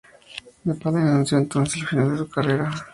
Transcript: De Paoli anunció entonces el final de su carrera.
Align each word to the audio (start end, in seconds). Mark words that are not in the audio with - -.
De 0.65 0.73
Paoli 0.73 0.97
anunció 0.97 1.37
entonces 1.37 1.79
el 1.79 1.87
final 1.87 2.11
de 2.13 2.17
su 2.17 2.27
carrera. 2.27 2.71